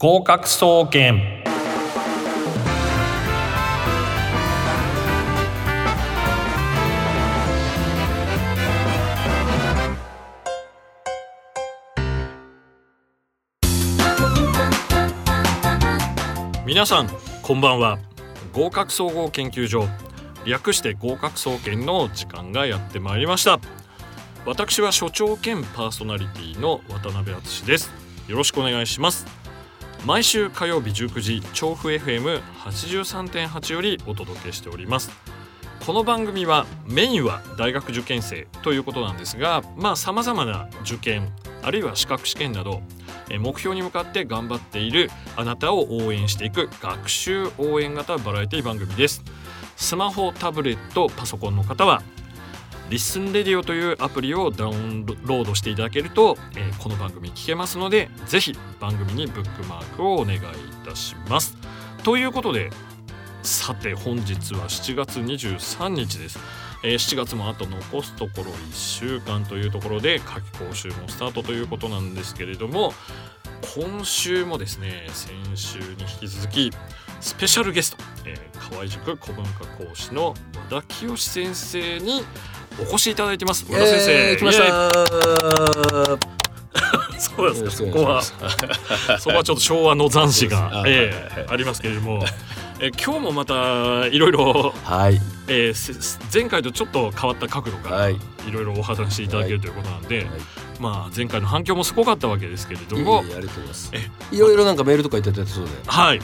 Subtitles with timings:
[0.00, 1.42] 合格総研。
[16.64, 17.08] 皆さん
[17.42, 17.98] こんばんは。
[18.52, 19.88] 合格総合研究所
[20.46, 23.58] 略して合格総研の時間がやってまいりました。
[24.46, 27.90] 私は所長兼パーソナリティの渡辺敦です。
[28.28, 29.37] よろしくお願いします。
[30.06, 35.10] 毎週火曜日19時調布 FM83.8 よりお届けしております。
[35.84, 42.82] この番組はメインは大学受験生ということなんですがまあ様々な受験あるいは資格試験など
[43.40, 49.22] 目標に向かって頑張っているあなたを応援していく学習応援型バラエティ番組です。
[49.76, 52.02] スマホタブレットパソコンの方は
[52.90, 60.40] ListenRadio というアプリをダウンロードしていただけると、えー、この番組聞けますのでぜひ番組にブックマークをお願いい
[60.86, 61.54] たします。
[62.02, 62.70] ということで
[63.42, 66.38] さて本日は7月23日です、
[66.82, 72.94] えー、7月もあと残すところ1週間というところで夏季講習もスタートということなんですけれども
[73.74, 76.72] 今週もですね先週に引き続き
[77.20, 80.34] スペシャルゲスト、えー、河合塾古文化講師の
[80.70, 82.22] 和田清先生に
[82.80, 84.90] お越しいただいてます和田先生、来ました。
[87.18, 87.70] そうですか。
[87.70, 92.24] そこはそこはちょっと昭和の斬新が、 えー、ありますけれども。
[92.80, 95.20] え今日もまたいろいろ、はい。
[95.48, 98.16] えー、前回とちょっと変わった角度からい。
[98.52, 100.26] ろいろお話していただけるということなんで、
[100.78, 103.92] まあ前回の反響もすごかったわけですけれどもいいありがとうございます。
[104.30, 105.70] いろいろなんかメールとかいただいてそうで。
[105.86, 106.20] はい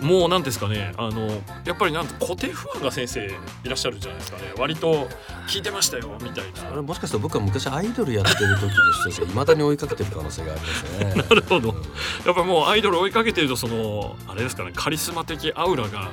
[0.00, 1.28] もうなんですかねあの
[1.64, 3.30] やっぱりなん固定ファンが先生い
[3.64, 4.44] らっしゃるんじゃないですかね。
[4.58, 5.08] 割と
[5.48, 6.68] 聞いてましたよみたいな。
[6.68, 11.14] それもしかしたら僕は昔アイドルやってる時の人たちがいまだに追いかけてる可能性がありますね。
[11.22, 11.76] なるほど、うん、
[12.24, 16.10] やっぱもうアイドル追いかけてるとそのあれですかねカリスマ的アウラが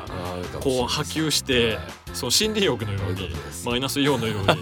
[0.59, 1.79] こう波及して、
[2.13, 3.29] その森林浴のように
[3.65, 4.53] マイナスイオンのようにこう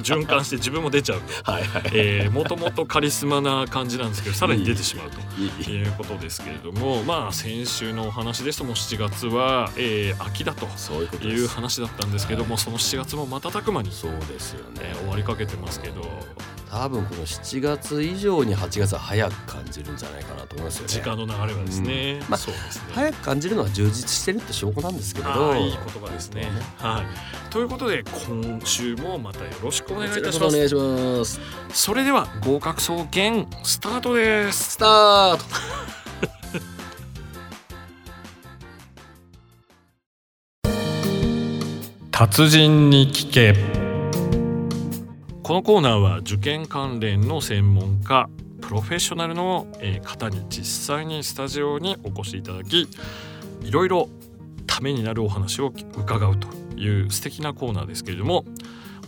[0.00, 1.24] 循環して自分も出ちゃうと。
[1.50, 10.66] はい、えー、もともとカリスマな感じなんですけどさらに出てしまうということですけれどもまあ先週のお話ですとも7月は、えー、秋だと
[11.24, 16.02] いう話だったんですけどもその7月も瞬く間にそうですよね、終わりかけてますけど。
[16.74, 20.88] 多分この7月以上に8月は早く感じるんじゃないかなと思いますよね。
[20.88, 22.84] 時間の流れはですね、うん、まあそうですね。
[22.92, 25.54] 早く感じるのは充実してるって証拠なんですけれど。
[25.54, 27.52] いい言葉ですね、ね、はい。
[27.52, 30.56] ということで今週もまたよろしくお願いいたします。
[30.56, 31.40] お願いします。
[31.72, 34.72] それでは合格総研スタートです。
[34.72, 36.03] スタート
[42.16, 43.54] 達人に聞け。
[45.42, 48.30] このコーナーは受験関連の専門家
[48.60, 49.66] プロフェッショナルの
[50.04, 52.88] 方に実際にスタジオにお越しいただき
[53.62, 54.08] いろいろ
[54.64, 58.44] ためになるお話を伺うという素敵なコーナーですけれども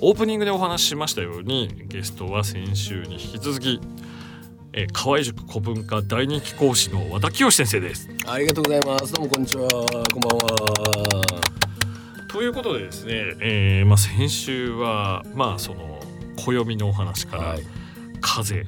[0.01, 3.81] オープニングでお話ししましたようにゲストは先週に引き続き
[4.73, 8.11] え河合塾古文化大人気講師の和田清先生です。
[8.27, 9.13] ありがとうございます。
[9.13, 9.69] どうもこんにちは。
[9.71, 11.56] こんばんは
[12.29, 16.01] ということでですね、えー、まあ先週はまあその
[16.37, 17.63] 暦のお話から、はい、
[18.21, 18.67] 風、はい、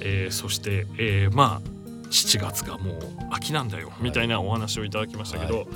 [0.00, 1.76] えー、そして、えー、まあ
[2.10, 2.96] 7月がもう
[3.30, 5.66] 秋なんだよ、みたいなお話をいただきましたけど、はい、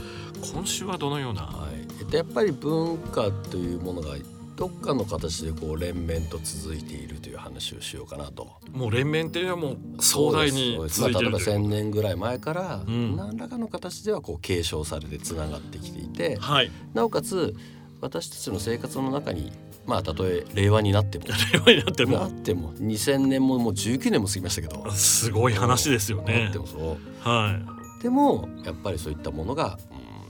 [0.53, 1.69] 今週はどのような、は
[2.11, 4.17] い、やっぱり文化というものが
[4.61, 8.47] どっかの形でこう連綿と続いているという話をしようかなと。
[8.73, 17.57] もう連綿っていうのはもう壮大に続いてる、まあ、例えば1,000年ぐらい前から、何らかの形ではこう継承されてつながってきていて、はい、なおかつ
[18.03, 19.51] 私たちの生活の中に
[19.87, 22.19] まあたとえ令和になっても 令和になっても。
[22.19, 24.91] なっても2000年ももう19年も過ぎましたけど。
[24.93, 26.51] すごい話ですよね。
[26.53, 27.27] でもそう。
[27.27, 27.59] は
[27.99, 28.03] い。
[28.03, 29.79] でもやっぱりそういったものが、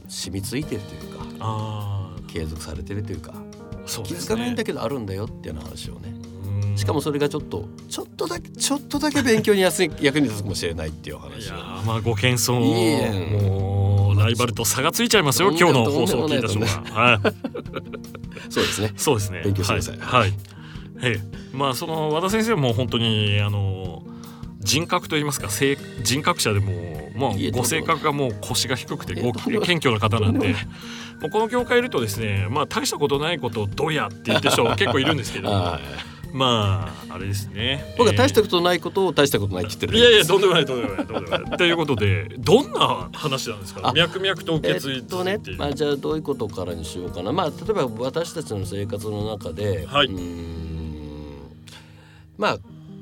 [0.05, 3.35] うん、染みついてるというかあ継続されてるというか
[4.05, 6.15] 気づかないんだけどあるんだよっていう話をね
[6.77, 9.81] しかもそれがちょっとちょっとだけちょっとだけ勉強に役
[10.21, 16.67] に立つかもしれないっていう話いやまあご謙遜もうライバルと差がついちゃいますよ今日の放送を聞いた人は。
[16.85, 18.21] はい
[18.51, 18.93] そうですね。
[18.97, 19.43] そうですね。
[19.45, 19.99] 勉強してください。
[19.99, 20.21] はい。
[20.21, 20.33] はい、
[21.03, 24.03] ええ、まあその和田先生も本当にあの
[24.61, 25.49] 人格といいますか
[26.03, 26.73] 人格者でも
[27.21, 30.55] まあご性格がもう腰が低くてご謙虚な方なんで。
[31.21, 35.51] もうこの業界いるとですねまあ大したことないことをどやって言ってる人結構いるんですけど。
[36.33, 37.85] まああれですね。
[37.99, 41.59] 僕は大したことないことを大したことないって言ってるいやいやとんでもないとんでもないとんでもない。
[41.59, 43.93] ということでどんな話なんですか？
[43.97, 47.33] 脈々と受け継いでえっとね、まあ、じゃあどういうことからにしようかな。
[47.33, 51.35] まあ例えば私たちの生活の中で、はい、うん
[52.39, 52.59] まあ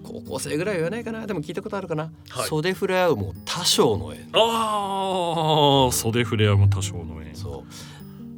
[0.08, 1.26] 高校生ぐらいは言わないかな。
[1.26, 4.20] でも聞いたことあるかな、はい、袖触れ合うも多少の縁。
[4.32, 7.34] ああ袖触れ合うも多少の縁。
[7.36, 7.72] そう。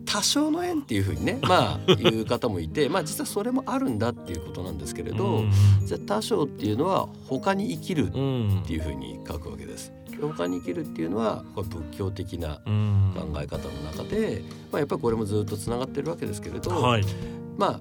[0.04, 5.52] 多少の縁っていうふうにねまあ言う方もいてまあ実はそれもあるんだっていうことなんですけれど、うん、
[5.84, 8.18] じゃあ多少っていうのは他に生きるって
[8.72, 9.92] いうふうに書くわけです。
[10.20, 12.60] 他に生きるっていうのはこれ仏教的な考
[13.40, 17.04] え方の中で、まあ、やっぱりこれもずっとつながってるわけですけれど、はい、
[17.56, 17.80] ま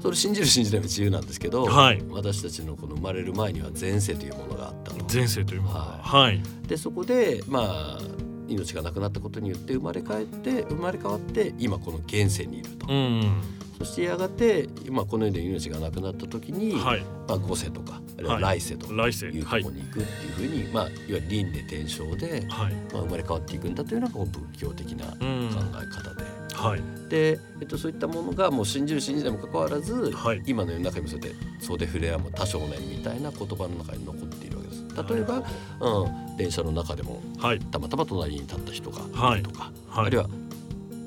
[0.00, 5.04] それ信じる信じないは自由なんですけど、はい、私たちのこの生まれる前には前世というものがあったと。
[5.12, 8.00] 前世というものはい、はい、でそこでまあ
[8.48, 12.86] 命がなくなったことによって生まれ変わって生まれ変わって今この現世にいると。
[12.88, 13.42] うん。
[13.78, 26.27] そしてやがて今この世で命がなくなった時に、はい、まあ、五世とかあるいは来世というところに行くっていうふうに、はい、まあ、いわゆる輪廻転生で、はい、まあ、生まれ変わっていくんだというのが仏教的な考え方で。
[26.62, 34.84] はい、で、えっと、そういったものがもう信じる信じないもかかわらず、はい、今の世の中にもそうやって「そうで触れ合うも多少年」みたいな言葉の中に残っているわけです。
[35.14, 35.42] 例えば、
[35.80, 38.98] うん、電車の中でも、はい、たまたま隣に立った人が
[39.36, 39.38] い。
[39.38, 40.28] るとか、はい、あるいは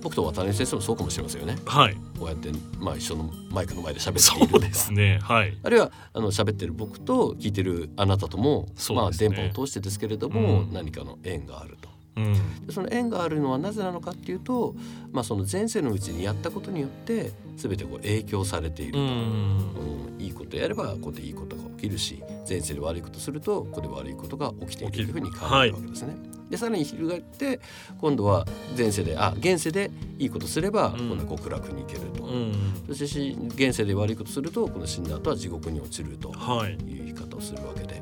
[0.01, 1.57] 僕と渡辺先生もそうかもしれませんよね。
[1.65, 2.49] はい、こうやって、
[2.79, 4.65] まあ、一緒のマイクの前で喋っているとか。
[4.65, 11.89] ですね、はい、あるいはあの喋ってる僕と聞いてるあなたとも、ね、まあ、電波を通してですけれども、うん、何かの縁があると。
[12.15, 12.35] うん、
[12.69, 14.75] その縁があるのはなぜなのかっていうと、
[15.11, 26.09] まあ、その前世のうちにやったことによって全てこう影響されていると、うん、うん、いいことやればここでいいことが起きるし前世で悪いことするとここで悪いことが起きているというふうに考えるわけですね。
[26.09, 26.13] は
[26.47, 27.61] い、でさらに翻って
[27.99, 28.45] 今度は
[28.77, 32.53] 前世であ現世でいいことすれば今度は極楽に行けると、うん、
[32.87, 36.73] そして現世で悪いことするとこの死んだ後は地獄に落ちるとい。
[36.73, 37.99] う言い方をするわけで、は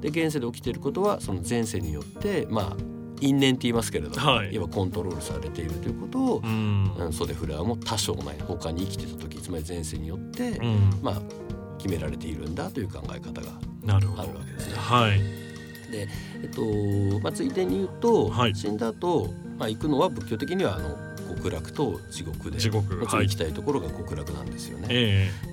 [0.00, 11.22] で現世で起きていることはその前世によってまあ因縁って言いますけれども、はい、今コントロールされているということを、うん、袖フラーも多少ない他に生きてた時つまり前世によって、うん、まあ
[11.78, 13.58] 決められているんだという考え方が
[13.94, 14.74] あるわけですね。
[14.76, 15.18] はい、
[15.90, 16.08] で、
[16.42, 16.62] えっと
[17.20, 24.86] まあ、ついでに言うと、はい、死んだ後、まあ行くのは仏教的にはあの極楽と地獄で地獄もちろん行きたいところが極楽なんですよね。
[24.86, 24.96] はい、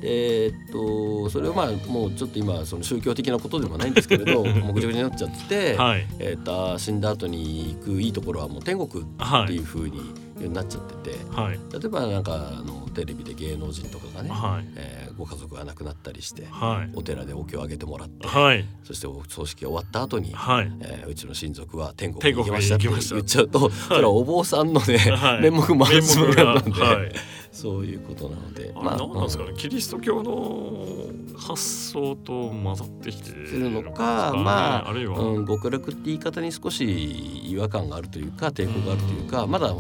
[0.02, 10.02] えー、っとそれはまあもうちょっと今その宗教的なことでもないんですけれど もうぐちゃぐちゃになっちゃって、はい、えー、っと死んだ後に行くいいところはもう天国っていうふうに、
[10.50, 20.72] なっちゃってて、はい、例えばなんかあのテレビで芸能人とかがね、はい、えー、ご家族が亡くなったりして、はい、お寺でお経をあげてもらって、はい、そしてお葬式終わった後に、はい。
[20.82, 27.12] えー、うちの親族は天国に行きましたって言っちゃうと、それはお坊さんのね、はい、面目もあるなんで、はい、
[27.54, 31.08] そういうことなのでまあ何なんですかね、うん、キリスト教の
[31.38, 39.74] 発想と混ざってきてるのか、ね、まああるいは、うん、極楽って言い方に少し違和感があるというか抵抗があるというか、まだ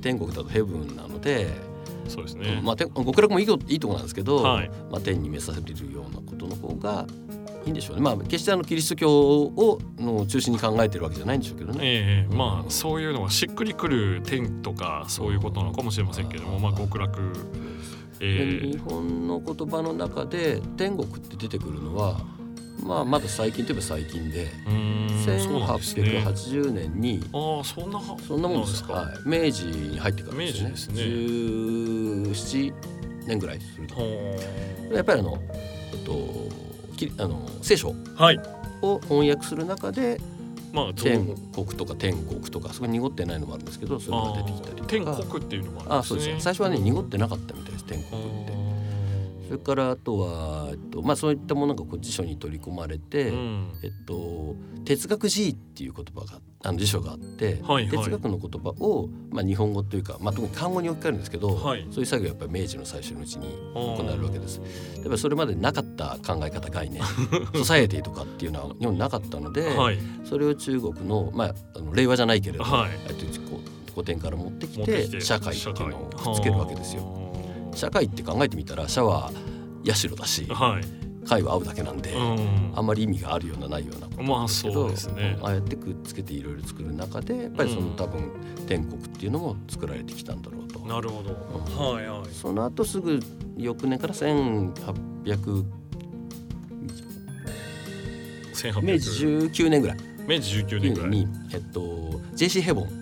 [0.00, 1.70] 天国だとヘブンなので。
[2.08, 7.06] そうですね、まあ、極楽もいいいいとこなんですけど、はい、まあ、天に召されるようなことの方が
[7.64, 11.78] いいんでしょうね、まあ、決してあのキリスト教をの中心に考えてるわけじゃないんでしょうけどね。
[11.82, 17.20] えー、まあそういうのはしっくりくる天とかそういうことなのかもしれませんけども、まあ、極楽、
[18.20, 22.20] えー、日本の言葉の中で天国って出てくるのは
[22.82, 30.70] まあ、まだ最近といえば最近で1880年に、ね、あそんなそんなもんですか、はい、明治に入ってからですね。
[30.70, 31.02] ですね。
[31.02, 32.72] 17
[33.26, 34.00] 年ぐらいすると。
[34.94, 35.38] やっぱりあの、
[35.92, 36.48] えっと、
[36.96, 37.94] きあの聖書
[38.82, 40.20] を翻訳する中で、
[40.72, 44.88] まあ、天国とか天国とかそこに濁ってないのもあるんですけどそれが出てきたりとか。
[44.88, 46.12] 天国っていうのもあるんですね。
[46.12, 46.44] あそうです。
[46.44, 48.59] 最初はね濁ってなかったみたいです天国って。
[49.50, 54.54] それからあとは、えっとまあ、そういったものがこう辞書に取り込まれて、うん、えっと、
[54.84, 64.60] 哲学辞彙っていう言葉があの辞書があって、はいはい、哲学の言葉を、まあ、日本語というか、まあ、特に漢語に置き換えるんですけど、はい、そういう作業はやっぱり明治の最初のうちに行われるわけです。
[64.94, 67.02] やっぱりそれまでなかった考え方概念
[67.52, 77.29] ソサエティとかっていうのは日本になかったので、はい、それを中国の,、まあ、あの令和じゃないけれど、はい、えっと、こう古典から持ってきて社会っていうのをくっつけるわけですよ。
[77.74, 88.32] 社会って考えてみたらシャワー社だし、はい、会は合うだけなんで、うん、あんまり意味があるようなないようなことなんですけど、まあね、ああやってくっつけていろいろ作る中でやっぱりその多分
[88.66, 90.80] 天国っていうのも作られてきたんだろうと。
[90.80, 93.20] なるほど、うん、はいはい、その後すぐ
[93.56, 95.64] 翌年から1800
[98.82, 99.96] 明治19年ぐらい。
[100.26, 101.10] 明治19年ぐらい。
[101.10, 101.80] に、えっと、
[102.34, 102.99] JC ヘボン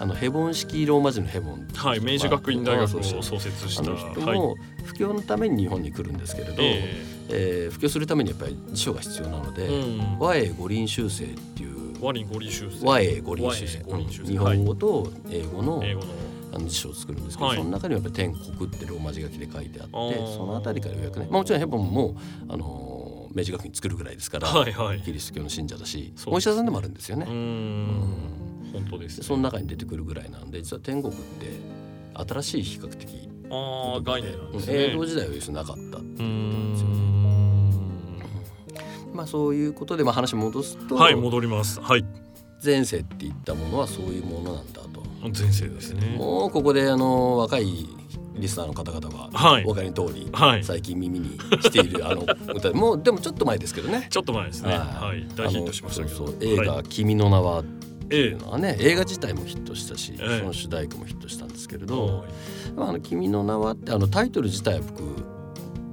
[0.00, 3.82] あのヘボン式ローマ字のヘボンはい明治学院大学を創設した。
[3.82, 12.86] 人も布教のために日本に来るんですけれど、えー、えー、布教するためにやっぱり辞書が必要なので、うん、和英五輪修正っていう和五輪修正。
[12.86, 15.82] 和英五輪修正日本語と英語の
[16.50, 22.16] あの辞書を作るんですけど、はい、その中にはやっぱり天国ってローマ字書きで書いてあってその辺りからようやくね、まあ、もちろんヘボンも
[22.48, 27.26] あの明明治学院作るぐらいですから、はいはい、キリスト教の信者だしお医者さんでもあるんですよね。
[27.28, 31.46] うん本当です、ね、その中に出てくるぐらいなんで実は天国って
[32.14, 34.90] 新しい比較的あ概念なんですね。
[34.90, 36.88] 江戸時代は要するになかったっていうことですよ。
[36.88, 37.08] ね。
[39.14, 41.80] まあそういうことでまあ話戻すとはい戻ります。
[41.80, 42.04] はい。
[42.62, 45.02] 前世っていったものはそういうものなんだと。
[45.22, 46.16] 前世ですね。
[46.16, 47.86] もうここであの若い
[48.34, 52.22] リスナーの方々は、はい、お分かりの通り、はい、最近耳にしているあの
[52.54, 54.06] 歌もうでもちょっと前ですけどね。
[54.10, 54.72] ちょっと前ですね。
[54.76, 56.16] はい、大ヒットしましたけど。
[56.16, 57.64] そう映画「君の名は」
[58.08, 62.24] っていうのはね、映画自体もヒットしたし、その主題歌もヒットしたんですけれど
[62.78, 65.02] 「あの君の名は」ってあのタイトル自体は僕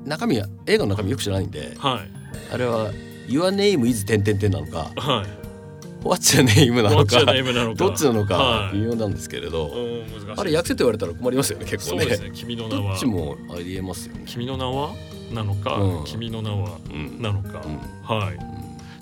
[0.06, 2.10] 中身は映画の中身よく知らないんで、はい、
[2.54, 2.94] あれは
[3.28, 7.26] 「Your name is 点点点なのか、はい、What's your name なのか
[7.76, 9.74] どっちなのか微妙なんですけれど、
[10.38, 12.06] あれ訳せって言われたら困りますよね結構ね。
[12.06, 12.92] ね君の名は。
[12.92, 14.24] どっちもありえますよね。
[14.26, 14.96] 君の名は
[15.34, 16.78] なのか、うん、君の名は
[17.20, 18.56] なのか、うん、はい。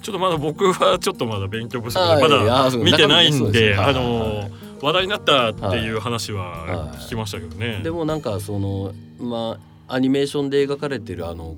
[0.03, 4.49] ちょっとまだ僕はちょっとまだ勉強不足でまだ見てないんで、あの
[4.81, 7.79] 話題になったっていう話は聞きましたけどね。
[7.81, 9.57] でもなんかそのま
[9.87, 11.55] あアニメーションで描かれてるあの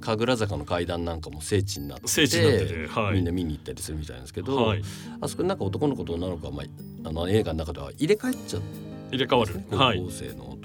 [0.00, 4.82] 神楽坂の階段なんかも聖地になって聖地になってて、はい、みんな見に行ったりするみたいなんですけど、はい、
[5.20, 8.66] あそこになんか男の子と女の子が、まあ、あの映画の中では入れ替えちゃって、
[9.12, 10.57] 入れ替わる、高校生の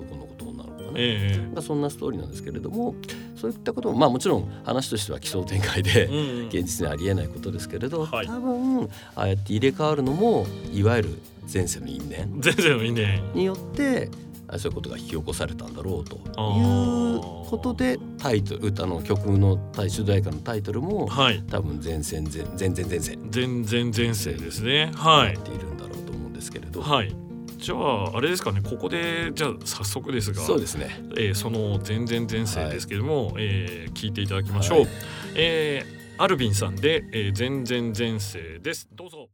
[0.94, 2.96] ね、えー、まあ、そんなストーリーなんですけれども
[3.36, 6.06] そういったこともまあもちろん話としては奇想天外で、
[6.48, 8.84] 現実にありえないことですけれど、はい、多分
[9.16, 11.10] ああやって入れ替わるのもいわゆる
[11.52, 13.34] 前世の因縁前世の因縁。
[13.34, 14.10] によって
[14.58, 17.20] そういうことが引き起こされたんだろうという
[17.50, 23.18] ことでタイトル歌の曲の主題歌のタイトルも、はい、多分前線前前前前世。
[23.34, 24.92] 前前前世ですね。
[24.96, 25.34] はい。
[25.34, 26.82] っているんだろうと思うんですけれど。
[26.82, 27.23] はい
[27.64, 34.90] じゃああれですかねここでじゃあ早速ですがそうですね、えー、その前前前世ですけれども、はい、えー、聞いていただきましょう、はい、
[35.36, 38.90] えー、アルビンさんで、えー、前前前世です。
[38.92, 39.30] どうぞ。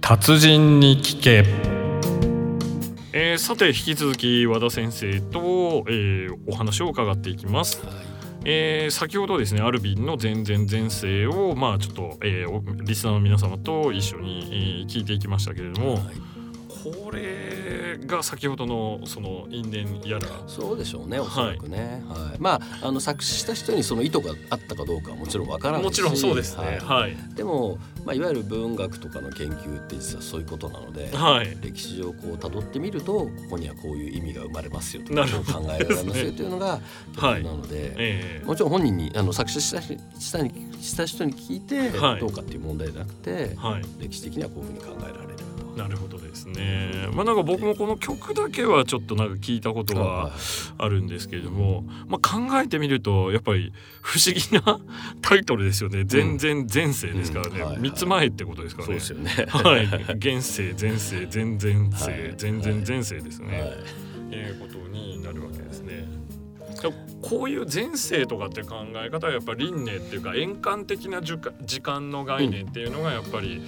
[0.00, 1.44] 達人に聞け。
[3.12, 7.84] えー、さて引き続き和田先生と、えー、お話を伺っていきます。
[7.84, 8.11] はい
[8.44, 16.02] えー、先ほどですねアルビンの全然前世をまあちょっと、えー、リスナーの皆様と一緒に、えー、聞いていきましたけれども、はい、
[16.68, 17.71] これ
[18.06, 20.28] が先ほどのその因縁やら。
[20.46, 25.84] そうでしょうねおそらくね、はい、はい、まああの作詞した人にその意図があったかどうかはもちろんわからないし。
[25.84, 36.80] もちろんそうですね、はい、はい、でも、まあ、いわゆる文学とかの研究って実はそういうことなので、はい、歴史上こう辿ってみるとここにはこういう意味が生まれますよということを考えられますよというのが
[37.14, 38.40] 曲なので、はいえ。
[38.42, 39.96] ー、もちろん本人にあの作詞したし
[40.32, 45.41] たにした人に聞いてどうかっていう問題じゃなくて、はい、歴史的にはこういうふうに考えられる
[45.76, 47.08] なるほどですね。
[47.12, 50.32] まあなんか僕もこの曲だけはちょっとなんか聞いたことは
[50.78, 54.80] あるんですけれども、まあ考えてみるとやっぱり不思議な
[55.22, 56.04] タイトルですよね。
[56.04, 57.78] 全然前世ですからね。
[57.78, 59.00] 三つ前ってことですからね。
[59.00, 59.46] そうですよね。
[59.48, 59.86] はい。
[60.16, 63.60] 現世、前世、全然世、全然前世ですね。
[63.60, 63.70] はい。
[64.36, 66.08] いうことになるわけですね。
[67.22, 71.38] こういう前世とかって考え方はやっぱり輪廻っていうか円環的な時
[71.80, 73.64] 間の概念っていうのがやっぱり、うん、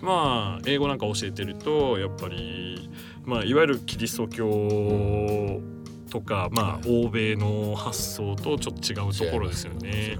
[0.00, 2.90] まあ英語なんか教えてるとやっぱり、
[3.24, 5.60] まあ、いわゆるキリスト教
[6.10, 9.90] とか、まあ、欧米の発想とちょっと違うところですよね。
[9.90, 10.18] ね。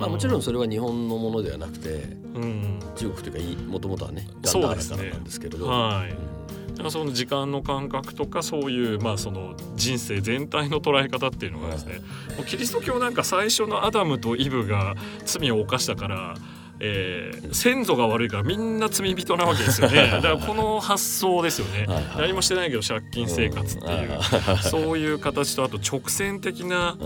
[0.00, 1.88] まあ、もちろんそれは日本のものではなくて、
[2.34, 5.66] うん、中国というかもともとはねガンダーラからなんですけれど。
[5.66, 6.90] はい、うん。
[6.90, 11.94] その時間の感覚とかそういうまあその人生全体の捉え方っていうのがですね、
[12.36, 14.94] もうキリスト教なんか最初のアダムとイブが
[15.24, 16.34] 罪を犯したから
[16.80, 20.08] えー、先祖が悪いからみんな罪人なわけですよね。
[20.22, 21.86] だからこの発想ですよね。
[21.86, 24.20] はい、何もしてないけど借金生活っていう、
[24.62, 26.96] そういう形とあと直線的な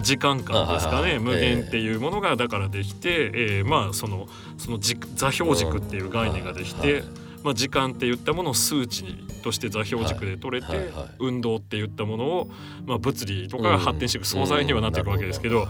[0.00, 4.28] 時間感ですかね、無限っていうものがだからできて、えー、まあその
[4.58, 7.02] その座標軸っていう概念ができて。
[7.42, 9.04] まあ、時間って言ったものを数値
[9.42, 12.50] として座標軸で取れて、運動って言ったものを、
[12.84, 15.66] まあ、物理とかが発展していく素材にはなっていくわけですけど、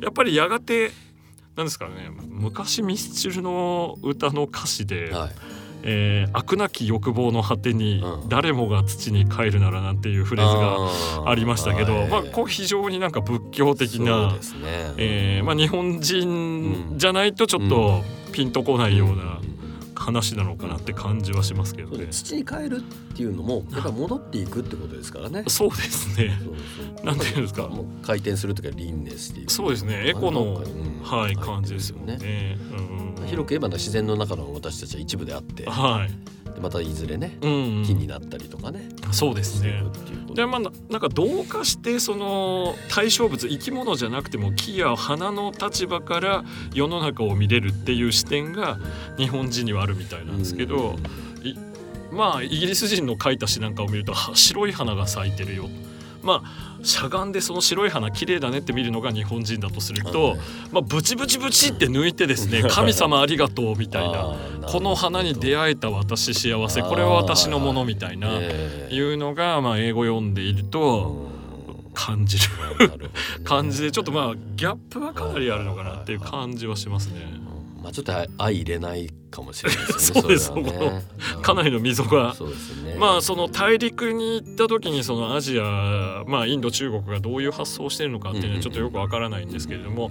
[0.00, 0.90] やっぱりやがて
[1.56, 5.30] なんですかね昔ミスチルの歌の歌詞で、はい。
[5.84, 14.38] えー、悪なき欲望の果てに誰もが土に帰るならなんていうフレーズがありましたけど、まあ、こう非常になんか仏教的な、ね。
[14.96, 19.40] えーまあ、日本人じゃないとちょっとピンとこないような
[20.02, 22.08] 話なのかなって感じはしますけどね。
[22.10, 22.80] 土に帰るっ
[23.16, 25.44] ていうのもやっぱ戻っていくってことですからね。
[25.46, 26.38] そうですね。
[27.04, 27.68] なんていうんですか。
[27.68, 29.52] もう回転するときは輪廻していく。
[29.52, 30.08] そうですね。
[30.08, 30.62] エコの、
[31.02, 32.58] はい、感じですよね。
[33.26, 35.64] 広く言えば自然の中の私たちは一部であって。
[35.68, 36.10] はい。
[36.62, 38.88] またいずれね、うんうん、木になったりとかね。
[39.10, 39.82] そうですね。
[40.34, 48.78] でまあなんかどうかしてその対象物生き物じゃなくても木や花の立場から世の中を見れるっていう視点が
[49.18, 52.10] 日本人にはあるみたいなんですけど、うん。
[52.10, 55.68] うん、まあイギリス人の書いた詩なんかを見ると白い花が咲いてるよ
[56.22, 60.36] まあしゃがんでその白い花綺麗だねって見るのが日本人だとすると、
[60.72, 64.36] まあ、ブチブチブチって抜いてですね神様ありがとうみたいな
[64.66, 66.82] この花に出会えた私幸せ。
[66.82, 68.40] これは私のものみたいな
[68.90, 71.30] いうのが、まあ、英語読んでいると。
[71.94, 72.44] 感じる。
[73.44, 77.20] 感じでちょっとまあギャップはかなりあるのかなっていう感じはしますね。
[77.82, 81.02] まあ、ちょっと相入れないかもしれないですね そうですね、
[81.42, 82.34] かなりの溝が、
[82.84, 90.10] ね、まあその大陸に行った時にそのアジア、まあ、インド中国がどういう発想をしてるのかっていうのはちょっとよくわからないんですけれども。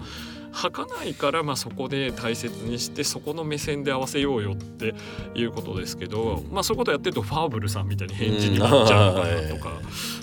[0.53, 4.93] はかないからまあそこで大切にしてそこの目線で合わせようよって
[5.33, 9.69] いうことですけど、まあそういうことやってるとファーブルさんみたいに返事になっちゃうのかなとか、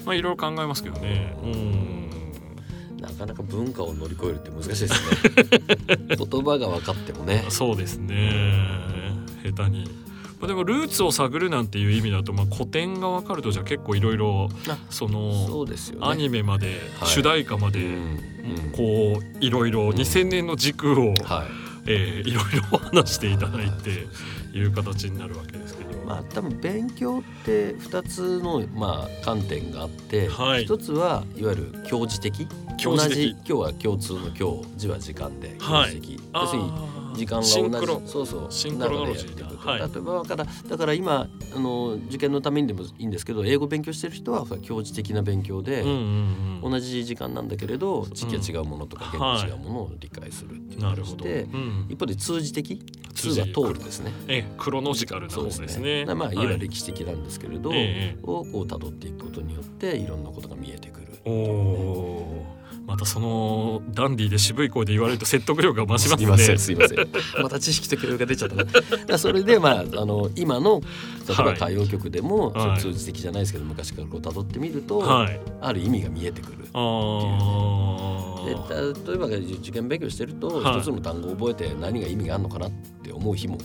[0.05, 1.35] まあいろいろ考えますけどね。
[1.43, 2.08] うん。
[3.09, 4.97] なかなか文化を乗り越えるって難しいですね。
[6.17, 7.45] 言葉が分かってもね。
[7.49, 8.79] そうですね。
[9.45, 10.09] 下手に。
[10.41, 14.49] まあ、でもルーツを探るなんていう意味だと、まあ、古典が分かるとじゃあ結構いろいろ
[14.89, 17.81] そのそうですよアニメまで、主題歌まで、
[18.77, 21.15] こういろいろ2000年の時空を、
[21.87, 24.07] えいろいろ話していただいて
[24.57, 25.89] いう形になるわけですけど。
[26.07, 32.49] まあ、多分勉強って2つの、まあ、観点があって、はい、1つはいわゆる教授的
[32.85, 36.73] 同じ今日は共通の今日字は時間で教示的、はい、要するに
[37.15, 38.47] 時間は同じそうそう。
[38.51, 52.81] シンクロロジーだ、はい、例えばだからだから今あの受験のためにでもいいんですけど英語勉強してる人は教授的な勉強で、うんうんうん、同じ時間なんだけれど時期は違うものとか言語違うものを理解するっていうので、うん、一方で通じ的？
[53.15, 54.13] 通は通るですね。
[54.29, 55.69] えクロノジカルな方ですね。
[55.69, 56.05] すね。
[56.05, 56.37] まあい。
[56.37, 62.58] わゆる歴史的なんですけれど、はい、をこう辿っていくことによっていろんなことが見えてくるて、ね、お
[62.89, 66.57] またそのダンディーで渋い声で言われると説得力が増しますね。
[66.57, 66.99] すいません
[67.43, 68.49] また知識と教養が出ちゃっ
[69.07, 70.81] た、 それでまああの今の
[71.29, 76.67] 例えば歌謡曲でも、はい、通じ的じゃないですけど、昔からこう辿ってみると、はい、ある意味が見えてくるていう、
[78.47, 78.55] ね。
[79.05, 82.71] で例えば受験勉強してると、一つの単語を覚えて何が意味があるのかなっ
[83.03, 83.59] て思う日も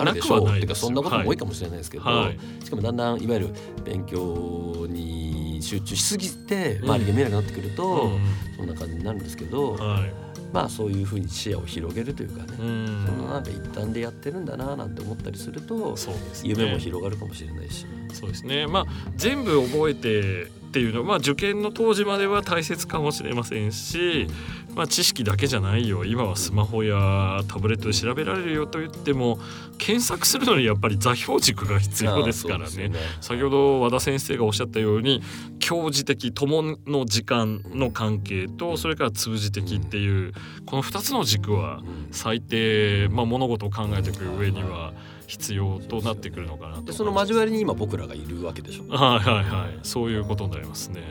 [0.00, 3.48] あるでしょうっていうかそんなことも多いかもしれないですけど、はい、しかもだんだんいわゆる
[3.84, 8.20] 勉強に集中しすぎて周りが見えなくなってくると、うん、
[8.56, 10.12] そんな感じになるんですけど、はい、
[10.52, 16.02] まあそういうふうに視野を広げるというかね、うん、そのなんか一旦でやってるんだななんて思ったりすると、ね、
[16.44, 17.86] 夢も広がるかもしれないし。
[18.12, 18.66] そうですね。
[18.66, 18.86] まあ、
[19.16, 24.28] 全部覚えてっていうのは、まあ、受験の当時までは大切かもしれませんし、
[24.76, 26.04] まあ、知識だけじゃないよ。
[26.04, 29.40] 今はスマホやタブレットで調べられるよと言っても
[29.78, 35.22] 検索するのにやっぱり座標軸が必要ですからね、ね、先ほど和田先生がおっしゃったように
[35.58, 40.32] 教授的友の時間の関係とそれから通じ的っていう
[40.66, 41.80] この2つの軸は
[42.12, 44.92] 最低、まあ、物事を考えていく上には。
[45.30, 48.92] 必要となってくるのかなとその交わりに今僕らがいるわけでしょ。
[48.92, 49.78] はいはいはい。
[49.84, 51.02] そういうことになりますね。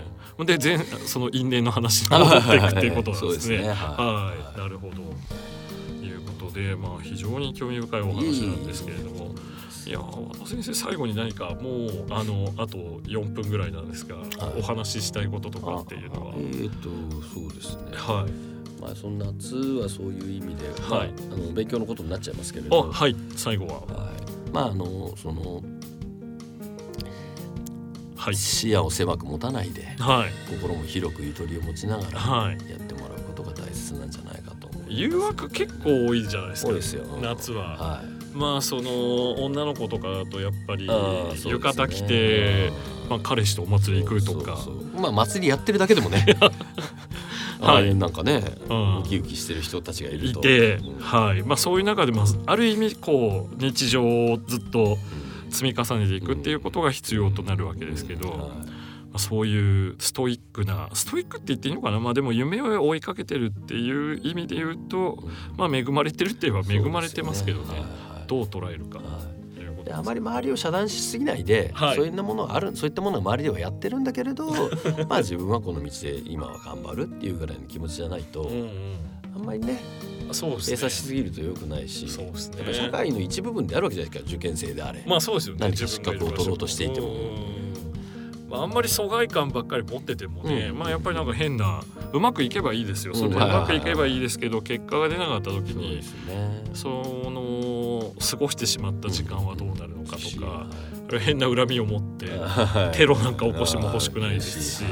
[0.45, 5.03] で全その因縁の話に戻っていくっていうことなんですね、はいなるほど。
[6.05, 9.33] いうことでまあ非常に興味深いお話なんですけれども、
[9.85, 10.01] いや
[10.45, 14.27] 先生最後に何かもうあのあと4分ぐらいなんですが、はい、
[14.59, 16.33] お話ししたいこととかっていうのは。
[16.35, 16.89] えっ、ー、と
[17.33, 17.91] そうですね。
[17.95, 18.49] はい。
[18.79, 22.89] まあ、その夏はそういう意味で、はい、まあ、あの勉強のことになっちゃいますけれど。
[22.89, 23.15] はい。
[23.35, 24.11] 最後は、は
[24.47, 25.61] い、まああのその、
[28.15, 36.69] はい、視野を狭く持たないで、はい、心も広くゆとりを持ちながら、やってもらうことが大切なんじゃないかと思います、ね、誘惑結構多いじゃないですか。
[36.69, 37.77] 多いですよ、夏は。
[37.77, 38.19] はい。
[38.33, 42.71] まあその女の子とかだとやっぱり浴衣着て、
[43.09, 44.57] まあ、彼氏とお祭り行くとか。
[44.95, 46.25] まあ祭りやってるだけでもね。
[47.59, 50.39] はい、なんかね、うん、ウキウキしてる人たちがいると。
[50.39, 51.43] いて、うん、はい。
[51.43, 54.97] まあ、そういう中でもある意味こう日常をずっと
[55.49, 65.23] 積み重ねていくっていうことが必要となるわけですけど、まあ、そういうストイックなストイックって言っていいのかな、まあ、でも夢を追いかけてるっていう意味で言うと、
[65.57, 67.85] まあ、恵まれてるって言えば恵まれてますけどね、ね、
[68.27, 69.01] どう捉えるか。
[69.89, 74.51] であまり周りを遮断しすぎないで、はい、そういったものあるそういったものは周りではやってるんだけれど
[75.09, 78.69] まあ自分はこの道で今は頑張るっていうぐらいの気持ちじゃないと、うんうん、
[79.35, 79.79] あんまりね
[80.31, 85.03] そうですね、閉鎖しすぎるとよくないしそうです、ね、社会の一部分であるわけじゃないですか受験生であれ。
[85.07, 85.61] まあそうですよね。
[85.61, 87.15] 何か資格を取ろうとしていても。
[88.47, 91.81] まあ、あんまり疎外感ばっかり持っててもね、うん、まあやっぱりなんか変な
[92.13, 93.15] うまくいけばいいですよ。
[93.15, 96.03] それでうまくいけばいいですけど結果が出なかった時に
[96.75, 97.78] その
[98.19, 100.67] 過ごしてしまった時間はどうなるのかとか
[101.19, 102.27] 変な恨みを持って
[102.93, 104.83] テロなんか起こしても欲しくないですし。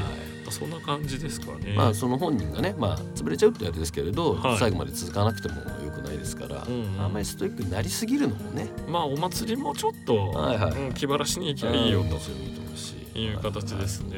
[0.50, 1.74] そんな感じですかね。
[1.76, 8.66] まあその本人がね、まあ潰れちゃうってあれですけれど、はい、最後まで続かなくてもよくないですから、うんうん、あんまりストイックになりすぎるのもね。
[8.88, 14.16] まあお祭りもちょっと、はいはいうん、気晴らしに行きゃいいよという形ですね。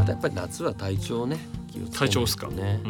[0.00, 1.38] あとやっぱり夏は体調ね
[1.72, 2.80] 気をつけないとね。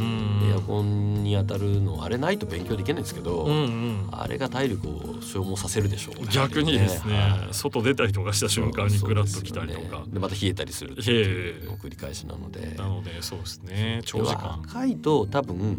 [0.51, 10.03] エアコンに当たるのあれないと勉強できないんですけど、うんうん、あれが体力を消耗させるでしょう、ね、逆にですね、はい、外出たりとかした瞬間にグラッときたりとか。
[10.07, 12.75] で、ね、また冷えたりするっていうの繰り返しなので。
[12.77, 14.01] なのでそうですね。
[14.05, 14.61] 長時間。
[14.65, 15.79] 赤いと多分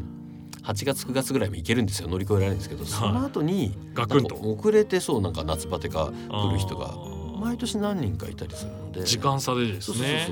[0.64, 2.08] 8月9月ぐらいもいけるんですよ。
[2.08, 6.96] 乗り越えられるんですけどその後に遅れてそうなんか夏バテか来る人が
[7.44, 9.04] 毎年何人かいたりするので。
[9.04, 10.28] 時間差でですね。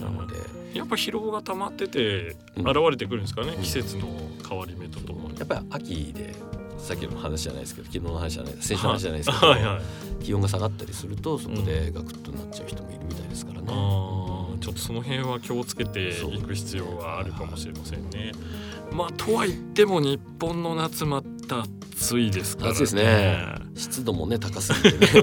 [0.00, 0.36] なので。
[0.72, 4.06] やっぱ疲労が溜まってて現れてくるんですかね、うん、季節の
[4.46, 5.38] 変わり目とともに。
[5.38, 6.34] やっぱり秋で
[6.78, 9.80] さっきの話じゃないですけど昨日の話じゃない先週の話じゃないですけど、はいは
[10.20, 18.32] い、気温が下がったりするとそこでガクッとなっちゃう人もいるみたいですからね、うん、ちょっとその辺は気をつけていく必要はあるかもしれませんね。
[18.92, 22.72] まあとは言っても日本の夏また暑いですからね。
[22.72, 23.54] 暑いですね。
[23.74, 25.22] 湿度もね高すぎて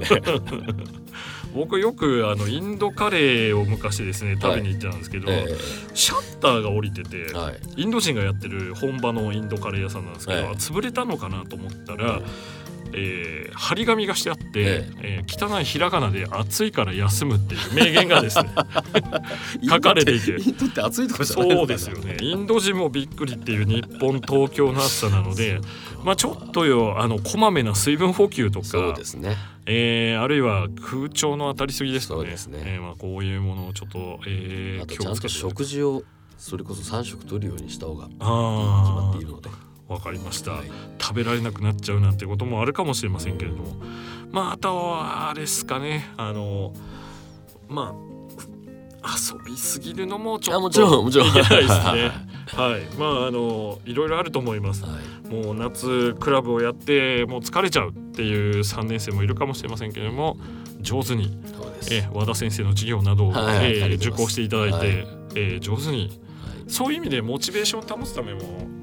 [1.54, 5.58] 僕よくあのインドカレーを昔ですね食べに行ってたんですけど、はいえー、
[5.94, 12.20] シャッターが降りてて、はい、インド人がやってる本場のインドカレー屋さんなんですけど、はい、潰れたのかなと思ったら。
[12.92, 15.22] えー、張り紙がしてあって、ええ。
[15.26, 18.50] ー、汚いひらがなで「暑いから休む」っていう名言がですね
[19.68, 20.36] 書かれていて。
[20.40, 22.16] インドって暑いとこじゃないそうですよね。
[22.20, 25.60] インド人もびっくりっていう日本東京の暑さなので
[26.04, 29.36] まあちょっとよあのこまめな水分補給とかそうですね。
[29.66, 32.36] えー、あるいは空調の当たりすぎですかね。
[32.36, 32.62] そね。
[32.64, 36.04] えー、まあこういうものをちょっと、えー、あとちゃんと食事を
[36.38, 39.50] それこそ三食取るようにした方が決まっているので。
[39.88, 40.70] わかりました、はい、
[41.00, 43.76] 食べられなくなっちゃうなんてこともあるかもしれませんけれども。
[44.32, 46.12] まああとはあれですかね。
[46.16, 46.74] あの
[47.68, 48.16] まあ
[49.06, 51.28] 遊びすぎるのもちょっともちろんもちろん。
[51.28, 52.10] いけないですね。
[52.52, 52.96] はい。
[52.98, 54.90] まああのいろいろあると思います、は
[55.30, 60.36] い、もう夏クラブをやってもう疲れちゃうっていう3年生もいるかもしれませんけれども
[60.80, 61.36] 上手に
[61.90, 64.88] え和田先生の授業などを、はい、えー、受講していただいて、はい、
[65.34, 66.20] えー、上手に。
[66.68, 68.40] そういう意味でモチベーションを保つためも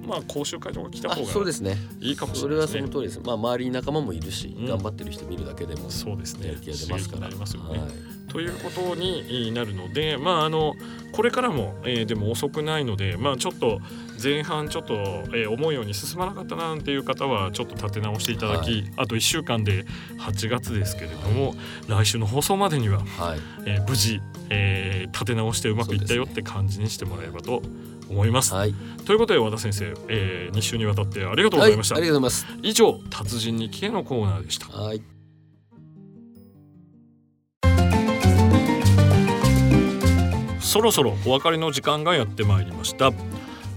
[0.08, 1.78] まあ講習会とか来た方がそうですね。
[2.00, 3.20] いいかもしれない、ね、それはその通りです。
[3.24, 6.56] まあ周りに仲間もいるし、うん、頑張ってる人見るだけでもそうですね。
[6.62, 7.34] 気が出ますから。
[7.34, 10.76] りますよね、はい、ということになるのでまああの
[11.12, 13.80] これからも、えー、でも遅くないのでまあちょっと
[14.24, 14.94] 前半ちょっと、
[15.34, 19.86] えー、思うように進まなかったなっていう方はちょっと立て直していただき、はい、あと1週間で
[20.18, 21.56] 8月ですけれども、はい、
[21.90, 27.62] 来週の放送までには、はい、えー、無事、えー、立て直してうまくいったよって感じにしてもらえればと
[28.10, 28.54] 思います。
[28.54, 28.74] はい、
[29.06, 31.96] ということで和田先生、えー、2週にわたってありがとうございました。
[31.98, 32.60] ありがとうございます。
[32.64, 34.68] 以上達人に聞けのコーナーでした。
[34.68, 35.02] はい
[40.74, 43.12] そろそろお別れの時間がやってまいりました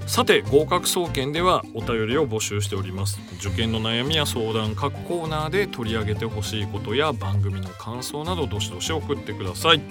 [0.07, 3.19] さて合格総研ではお便りを募集しております。
[3.39, 9.83] 受験の悩みや相談各コーナーで取り上げてほしいことや番組の感想などどしどし送ってください、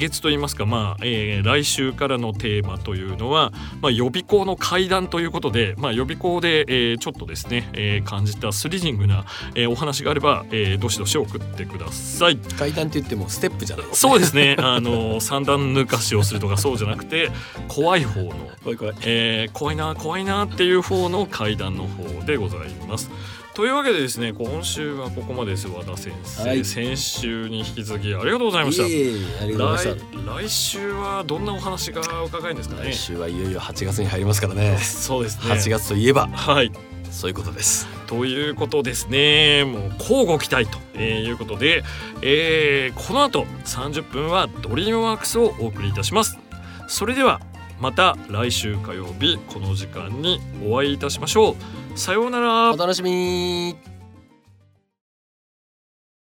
[0.00, 12.36] 月といいますか、まあえー、来週からのテーマというのは、まあ、予備校の階段ということで、まあ、予備校で、えー、ちょっとですね、えー、感じたスリリングな、えー、お話があれば、えー、どしどし送ってください。
[12.36, 14.56] 階段って言ってもステップじゃない、ね、そうですね。
[14.58, 17.30] あの三段抜かしをするとかそうじゃなくて
[17.68, 23.10] 怖い方の怖い怖い,、えー、怖いな怖いなっていう方の階段の方でございます
[23.54, 28.84] というわけでですね今週はここまでです和田先生、はい、先週に引き続きありがとうございました。
[28.84, 32.92] 来週はどんなお話が伺えるんですかね？
[32.92, 34.78] 来週はいよいよ8月に入りますからね。
[34.78, 35.52] そうですね。
[35.52, 36.28] 8月といえば。
[36.28, 36.70] はい。
[37.10, 37.88] そういうことです。
[38.06, 39.64] ということですね。
[39.64, 41.82] もう乞うご期待ということで、
[42.22, 46.38] えー、この後30分はドリームワークスをお送りいたします。
[46.86, 47.40] それでは
[47.80, 51.56] また来週火曜日この時間にお会いいたしましょ
[51.94, 51.98] う。
[51.98, 52.72] さようなら。
[52.72, 53.89] お楽しみ